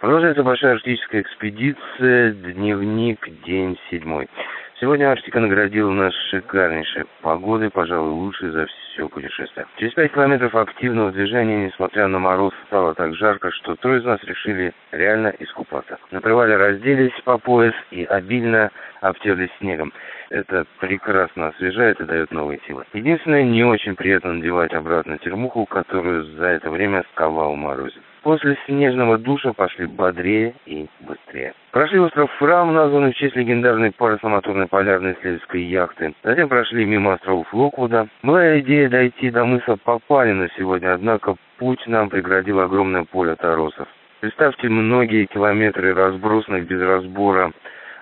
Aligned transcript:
Продолжается 0.00 0.42
большая 0.42 0.72
арктическая 0.72 1.22
экспедиция, 1.22 2.32
дневник, 2.32 3.26
день 3.46 3.78
седьмой. 3.90 4.28
Сегодня 4.78 5.10
Арктика 5.10 5.40
наградила 5.40 5.90
нас 5.90 6.12
шикарнейшей 6.28 7.04
погодой, 7.22 7.70
пожалуй, 7.70 8.10
лучшей 8.10 8.50
за 8.50 8.66
все 8.66 9.08
путешествие. 9.08 9.64
Через 9.78 9.94
пять 9.94 10.12
километров 10.12 10.54
активного 10.54 11.12
движения, 11.12 11.64
несмотря 11.64 12.08
на 12.08 12.18
мороз, 12.18 12.52
стало 12.66 12.94
так 12.94 13.14
жарко, 13.14 13.50
что 13.52 13.74
трое 13.76 14.00
из 14.00 14.04
нас 14.04 14.22
решили 14.24 14.74
реально 14.92 15.32
искупаться. 15.38 15.96
На 16.10 16.20
привале 16.20 16.56
разделись 16.56 17.18
по 17.24 17.38
пояс 17.38 17.74
и 17.90 18.04
обильно 18.04 18.70
обтерлись 19.00 19.50
снегом. 19.60 19.94
Это 20.28 20.66
прекрасно 20.78 21.48
освежает 21.48 21.98
и 22.00 22.04
дает 22.04 22.30
новые 22.32 22.60
силы. 22.66 22.84
Единственное, 22.92 23.44
не 23.44 23.64
очень 23.64 23.96
приятно 23.96 24.34
надевать 24.34 24.74
обратно 24.74 25.16
термуху, 25.16 25.64
которую 25.64 26.24
за 26.36 26.48
это 26.48 26.70
время 26.70 27.02
сковал 27.12 27.56
морозец. 27.56 28.02
После 28.26 28.58
снежного 28.66 29.18
душа 29.18 29.52
пошли 29.52 29.86
бодрее 29.86 30.52
и 30.66 30.88
быстрее. 30.98 31.54
Прошли 31.70 32.00
остров 32.00 32.28
Фрам, 32.40 32.74
названный 32.74 33.12
в 33.12 33.14
честь 33.14 33.36
легендарной 33.36 33.92
парусомоторной 33.92 34.66
полярной 34.66 35.12
исследовательской 35.12 35.62
яхты. 35.62 36.12
Затем 36.24 36.48
прошли 36.48 36.84
мимо 36.84 37.12
островов 37.12 37.46
Локвуда. 37.54 38.08
Была 38.24 38.58
идея 38.58 38.88
дойти 38.88 39.30
до 39.30 39.44
мыса 39.44 39.76
Попалина 39.76 40.48
сегодня, 40.58 40.94
однако 40.94 41.36
путь 41.58 41.86
нам 41.86 42.10
преградил 42.10 42.58
огромное 42.58 43.04
поле 43.04 43.36
торосов. 43.36 43.86
Представьте 44.18 44.68
многие 44.68 45.26
километры 45.26 45.94
разбросанных 45.94 46.66
без 46.66 46.80
разбора 46.80 47.52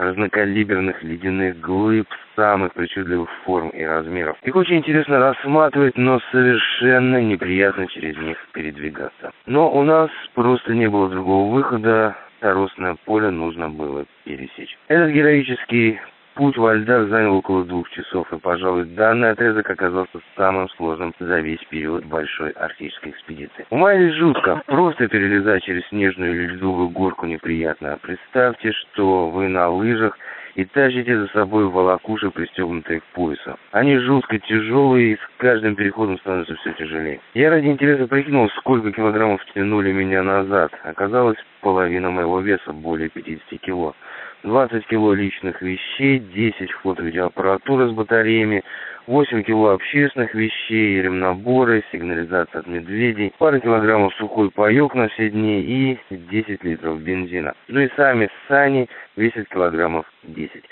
разнокалиберных 0.00 1.02
ледяных 1.02 1.60
глыб 1.60 2.08
самых 2.34 2.72
причудливых 2.72 3.28
форм 3.44 3.68
и 3.68 3.82
размеров. 3.84 4.38
Их 4.42 4.56
очень 4.56 4.78
интересно 4.78 5.18
рассматривать, 5.18 5.96
но 5.98 6.20
совершенно 6.32 7.20
неприятно 7.20 7.86
через 7.86 8.16
них 8.16 8.38
передвигаться. 8.52 9.32
Но 9.46 9.70
у 9.70 9.82
нас 9.82 10.10
просто 10.34 10.74
не 10.74 10.88
было 10.88 11.10
другого 11.10 11.54
выхода, 11.54 12.16
торосное 12.40 12.96
поле 13.04 13.30
нужно 13.30 13.68
было 13.68 14.06
пересечь. 14.24 14.78
Этот 14.88 15.10
героический 15.10 16.00
Путь 16.34 16.56
во 16.56 16.74
льдах 16.74 17.08
занял 17.08 17.36
около 17.36 17.64
двух 17.64 17.90
часов, 17.90 18.32
и, 18.32 18.38
пожалуй, 18.38 18.84
данный 18.84 19.30
отрезок 19.30 19.68
оказался 19.68 20.20
самым 20.36 20.68
сложным 20.70 21.12
за 21.18 21.40
весь 21.40 21.62
период 21.70 22.04
большой 22.04 22.50
арктической 22.50 23.12
экспедиции. 23.12 23.66
Умаялись 23.70 24.14
жутко. 24.14 24.62
Просто 24.66 25.08
перелезать 25.08 25.64
через 25.64 25.86
снежную 25.88 26.34
или 26.34 26.54
льдовую 26.54 26.88
горку 26.90 27.26
неприятно. 27.26 27.98
Представьте, 28.02 28.72
что 28.72 29.28
вы 29.28 29.48
на 29.48 29.68
лыжах 29.68 30.16
и 30.54 30.64
тащите 30.64 31.16
за 31.16 31.26
собой 31.28 31.66
волокуши, 31.66 32.30
пристегнутые 32.30 33.00
к 33.00 33.04
поясу. 33.14 33.56
Они 33.72 33.98
жутко 33.98 34.38
тяжелые 34.38 35.12
и 35.12 35.16
с 35.16 35.20
каждым 35.38 35.76
переходом 35.76 36.18
становятся 36.18 36.54
все 36.56 36.72
тяжелее. 36.72 37.20
Я 37.34 37.50
ради 37.50 37.66
интереса 37.66 38.06
прикинул, 38.06 38.48
сколько 38.58 38.92
килограммов 38.92 39.44
тянули 39.54 39.92
меня 39.92 40.22
назад. 40.22 40.72
Оказалось, 40.84 41.38
половина 41.60 42.10
моего 42.10 42.40
веса, 42.40 42.72
более 42.72 43.08
50 43.08 43.60
кило. 43.60 43.94
20 44.42 44.86
кило 44.86 45.14
личных 45.14 45.60
вещей, 45.62 46.18
10 46.18 46.70
фото-видеоаппаратуры 46.82 47.88
с 47.88 47.92
батареями, 47.92 48.62
8 49.06 49.42
кило 49.42 49.70
общественных 49.70 50.34
вещей, 50.34 51.02
ремнаборы, 51.02 51.82
сигнализация 51.90 52.60
от 52.60 52.66
медведей, 52.66 53.32
пара 53.38 53.58
килограммов 53.58 54.14
сухой 54.14 54.50
паёк 54.50 54.94
на 54.94 55.08
все 55.08 55.30
дни 55.30 55.60
и 55.60 55.98
10 56.10 56.64
литров 56.64 57.00
бензина. 57.00 57.54
Ну 57.68 57.80
и 57.80 57.88
сами 57.96 58.28
сани 58.48 58.88
весят 59.16 59.48
килограммов 59.48 60.06
10. 60.22 60.64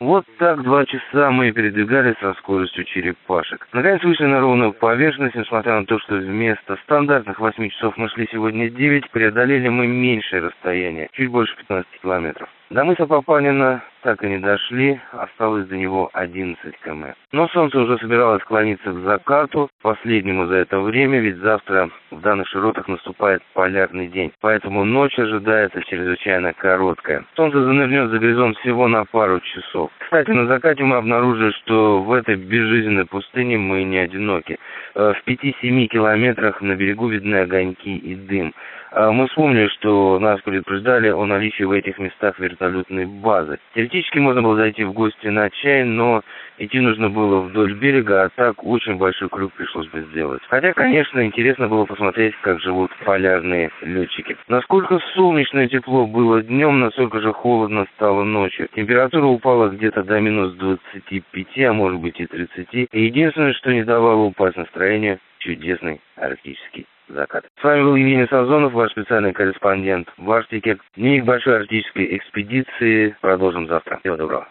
Вот 0.00 0.24
так 0.38 0.62
два 0.64 0.84
часа 0.84 1.30
мы 1.30 1.52
передвигались 1.52 2.16
со 2.20 2.34
скоростью 2.34 2.82
черепашек. 2.84 3.68
Наконец 3.72 4.02
вышли 4.02 4.24
на 4.24 4.40
ровную 4.40 4.72
поверхность, 4.72 5.36
несмотря 5.36 5.78
на 5.78 5.86
то, 5.86 6.00
что 6.00 6.16
вместо 6.16 6.74
стандартных 6.84 7.38
8 7.38 7.68
часов 7.68 7.96
мы 7.96 8.08
шли 8.08 8.26
сегодня 8.32 8.68
9, 8.68 9.10
преодолели 9.10 9.68
мы 9.68 9.86
меньшее 9.86 10.42
расстояние, 10.42 11.08
чуть 11.12 11.30
больше 11.30 11.56
15 11.56 11.86
километров. 12.02 12.48
До 12.72 12.84
мыса 12.84 13.06
Папанина 13.06 13.82
так 14.02 14.24
и 14.24 14.28
не 14.28 14.38
дошли, 14.38 14.98
осталось 15.12 15.66
до 15.66 15.76
него 15.76 16.08
11 16.14 16.74
км. 16.82 17.14
Но 17.30 17.46
солнце 17.48 17.78
уже 17.78 17.98
собиралось 17.98 18.40
склониться 18.40 18.92
к 18.92 19.00
закату, 19.00 19.68
последнему 19.82 20.46
за 20.46 20.56
это 20.56 20.80
время, 20.80 21.20
ведь 21.20 21.36
завтра 21.36 21.90
в 22.10 22.20
данных 22.22 22.48
широтах 22.48 22.88
наступает 22.88 23.42
полярный 23.52 24.08
день, 24.08 24.32
поэтому 24.40 24.84
ночь 24.84 25.18
ожидается 25.18 25.82
чрезвычайно 25.82 26.54
короткая. 26.54 27.26
Солнце 27.36 27.62
занырнет 27.62 28.08
за 28.08 28.18
горизонт 28.18 28.56
всего 28.58 28.88
на 28.88 29.04
пару 29.04 29.40
часов. 29.40 29.90
Кстати, 29.98 30.30
на 30.30 30.46
закате 30.46 30.82
мы 30.82 30.96
обнаружили, 30.96 31.50
что 31.62 32.00
в 32.00 32.10
этой 32.10 32.36
безжизненной 32.36 33.04
пустыне 33.04 33.58
мы 33.58 33.84
не 33.84 33.98
одиноки. 33.98 34.58
Э, 34.94 35.12
в 35.12 35.28
5-7 35.28 35.86
километрах 35.88 36.62
на 36.62 36.74
берегу 36.74 37.08
видны 37.08 37.36
огоньки 37.36 37.96
и 37.96 38.14
дым. 38.14 38.54
А 38.94 39.10
мы 39.10 39.26
вспомнили, 39.26 39.68
что 39.68 40.18
нас 40.18 40.38
предупреждали 40.42 41.08
о 41.08 41.24
наличии 41.24 41.62
в 41.62 41.72
этих 41.72 41.98
местах 41.98 42.38
вертолетной 42.38 43.06
базы. 43.06 43.58
Теоретически 43.74 44.18
можно 44.18 44.42
было 44.42 44.56
зайти 44.56 44.84
в 44.84 44.92
гости 44.92 45.28
на 45.28 45.48
чай, 45.48 45.84
но 45.84 46.22
идти 46.58 46.78
нужно 46.78 47.08
было 47.08 47.40
вдоль 47.40 47.72
берега, 47.72 48.24
а 48.24 48.28
так 48.28 48.62
очень 48.62 48.96
большой 48.96 49.30
крюк 49.30 49.54
пришлось 49.54 49.88
бы 49.88 50.02
сделать. 50.10 50.42
Хотя, 50.48 50.74
конечно, 50.74 51.24
интересно 51.24 51.68
было 51.68 51.86
посмотреть, 51.86 52.34
как 52.42 52.60
живут 52.60 52.90
полярные 53.06 53.70
летчики. 53.80 54.36
Насколько 54.48 54.98
солнечно 55.14 55.60
и 55.60 55.68
тепло 55.68 56.06
было 56.06 56.42
днем, 56.42 56.80
настолько 56.80 57.20
же 57.20 57.32
холодно 57.32 57.86
стало 57.96 58.24
ночью. 58.24 58.68
Температура 58.76 59.24
упала 59.24 59.70
где-то 59.70 60.02
до 60.02 60.20
минус 60.20 60.52
25, 60.56 61.58
а 61.66 61.72
может 61.72 61.98
быть 61.98 62.20
и 62.20 62.26
30. 62.26 62.68
И 62.74 62.88
единственное, 62.92 63.54
что 63.54 63.72
не 63.72 63.84
давало 63.84 64.24
упасть 64.24 64.58
настроение, 64.58 65.18
чудесный 65.38 66.02
арктический 66.16 66.86
закат. 67.08 67.44
С 67.60 67.64
вами 67.64 67.82
был 67.82 67.96
Евгений 67.96 68.26
Сазонов, 68.26 68.72
ваш 68.72 68.90
специальный 68.92 69.32
корреспондент 69.32 70.08
в 70.16 70.30
Арктике. 70.30 70.78
Дневник 70.96 71.24
большой 71.24 71.56
арктической 71.56 72.16
экспедиции. 72.16 73.16
Продолжим 73.20 73.66
завтра. 73.68 73.98
Всего 73.98 74.16
доброго. 74.16 74.48